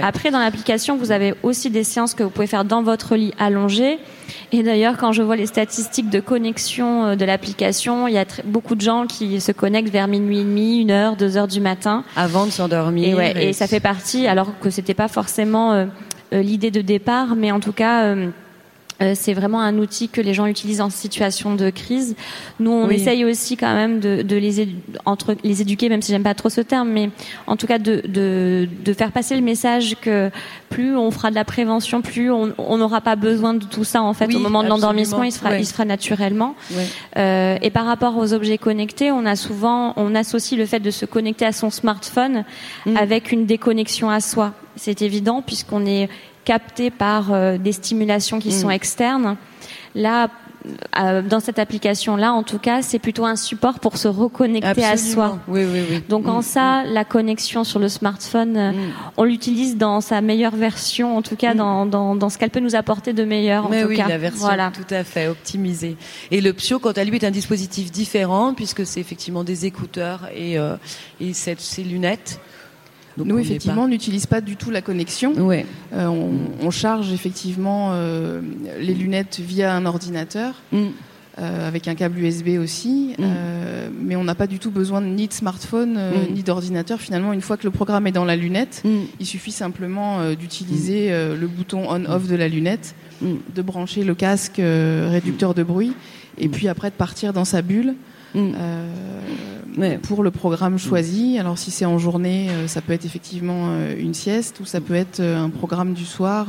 [0.01, 3.33] Après dans l'application vous avez aussi des séances que vous pouvez faire dans votre lit
[3.39, 3.99] allongé
[4.51, 8.25] et d'ailleurs, quand je vois les statistiques de connexion euh, de l'application, il y a
[8.45, 11.59] beaucoup de gens qui se connectent vers minuit et demi, une heure, deux heures du
[11.59, 12.03] matin.
[12.15, 13.19] Avant de s'endormir.
[13.19, 15.85] Et, et, ça fait partie, alors que c'était pas forcément euh, euh,
[16.41, 18.15] l'idée de départ, mais en tout cas,
[19.01, 22.15] euh, c'est vraiment un outil que les gens utilisent en situation de crise.
[22.61, 24.69] Nous, on essaye aussi quand même de, de les,
[25.03, 27.09] entre, les éduquer, même si j'aime pas trop ce terme, mais
[27.45, 30.31] en tout cas de, de, de, faire passer le message que
[30.69, 34.13] plus on fera de la prévention, plus on n'aura pas besoin de tout ça en
[34.13, 36.55] fait au moment de l'endormissement, il se fera, il se fera naturellement.
[37.17, 40.91] Euh, et par rapport aux objets connectés, on a souvent, on associe le fait de
[40.91, 42.45] se connecter à son smartphone
[42.85, 42.95] mm.
[42.95, 44.53] avec une déconnexion à soi.
[44.75, 46.09] C'est évident puisqu'on est
[46.45, 48.71] capté par euh, des stimulations qui sont mm.
[48.71, 49.35] externes.
[49.95, 50.29] Là,
[50.99, 54.97] euh, dans cette application-là, en tout cas, c'est plutôt un support pour se reconnecter à
[54.97, 55.39] soi.
[55.47, 56.03] Oui, oui, oui.
[56.09, 56.43] Donc en mm.
[56.43, 58.93] ça, la connexion sur le smartphone, euh, mm.
[59.17, 62.59] on l'utilise dans sa meilleure version, en tout cas dans, dans, dans, ce qu'elle peut
[62.59, 63.65] nous apporter de meilleur.
[63.65, 64.07] En Mais tout oui, cas.
[64.07, 64.71] la version voilà.
[64.71, 65.97] tout à fait optimisée.
[66.31, 70.29] Et le Psio, quant à lui, est un dispositif différent puisque c'est effectivement des écouteurs
[70.35, 70.57] et,
[71.21, 72.39] et cette, ces lunettes.
[73.17, 75.33] Nous, effectivement, on n'utilise pas du tout la connexion.
[75.33, 75.65] Ouais.
[75.93, 78.41] Euh, on, charge effectivement euh,
[78.79, 80.55] les lunettes via un ordinateur.
[80.71, 80.87] Mm.
[81.37, 83.23] Euh, avec un câble USB aussi, mm.
[83.99, 86.33] mais on n'a pas du tout besoin ni de smartphone mm.
[86.33, 87.01] ni d'ordinateur.
[87.01, 88.83] Finalement, une fois que le programme est dans la lunette,
[89.19, 95.53] il suffit simplement d'utiliser le bouton on/off de la lunette, de brancher le casque réducteur
[95.53, 95.91] de bruit,
[96.37, 97.95] et puis après de partir dans sa bulle.
[98.35, 101.37] Euh, pour le programme choisi.
[101.37, 104.79] Alors si c'est en journée, euh, ça peut être effectivement euh, une sieste ou ça
[104.81, 106.47] peut être un programme du soir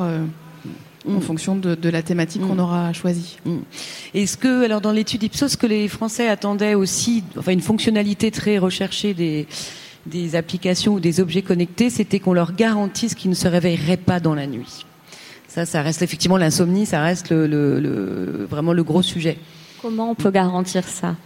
[1.08, 3.38] en fonction de, la thématique qu'on aura choisie.
[4.14, 8.30] Est-ce que, alors dans l'étude Ipsos, ce que les Français attendaient aussi, enfin une fonctionnalité
[8.30, 9.46] très recherchée des
[10.06, 14.20] des applications ou des objets connectés, c'était qu'on leur garantisse qu'ils ne se réveilleraient pas
[14.20, 14.86] dans la nuit.
[15.48, 19.36] Ça, ça reste effectivement l'insomnie, ça reste le, vraiment le gros sujet.
[19.82, 21.16] Comment on peut garantir ça?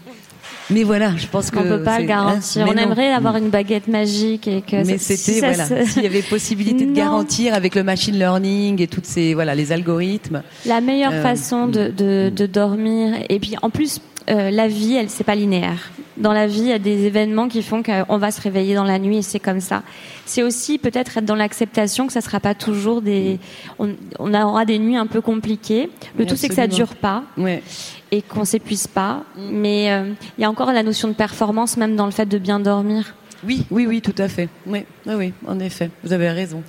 [0.71, 2.67] Mais voilà, je pense que on peut pas le garantir.
[2.69, 4.85] on aimerait avoir une baguette magique et que.
[4.85, 9.07] Mais c'était voilà, s'il y avait possibilité de garantir avec le machine learning et toutes
[9.07, 10.43] ces voilà les algorithmes.
[10.67, 14.95] La meilleure euh, façon de, de, de, dormir et puis en plus euh, la vie,
[14.95, 15.91] elle c'est pas linéaire.
[16.21, 18.85] Dans la vie, il y a des événements qui font qu'on va se réveiller dans
[18.85, 19.83] la nuit et c'est comme ça.
[20.27, 23.39] C'est aussi peut-être être dans l'acceptation que ça sera pas toujours des.
[23.79, 25.91] On, on, aura des nuits un peu compliquées.
[26.19, 27.25] Le tout c'est que ça dure pas.
[27.37, 27.63] Ouais
[28.13, 29.25] et qu'on s'épuise pas.
[29.37, 29.51] Mm.
[29.51, 32.39] Mais euh, il y a encore la notion de performance, même dans le fait de
[32.39, 33.15] bien dormir.
[33.45, 34.49] Oui, oui, oui, tout à fait.
[34.67, 36.63] Oui, oui, oui en effet, vous avez raison.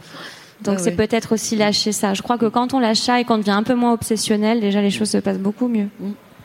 [0.63, 2.13] Donc c'est peut-être aussi lâcher ça.
[2.13, 4.79] Je crois que quand on lâche ça et qu'on devient un peu moins obsessionnel, déjà
[4.79, 5.87] les choses se passent beaucoup mieux.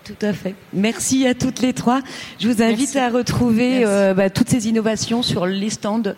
[0.06, 0.54] Tout à fait.
[0.72, 2.00] Merci à toutes les trois.
[2.38, 6.14] Je vous invite à retrouver euh, bah, toutes ces innovations sur les stands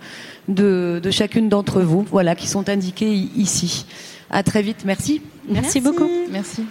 [0.49, 3.87] de, de chacune d'entre vous, voilà, qui sont indiquées ici.
[4.31, 4.85] À très vite.
[4.85, 5.23] Merci.
[5.49, 6.11] Merci, Merci beaucoup.
[6.31, 6.65] Merci.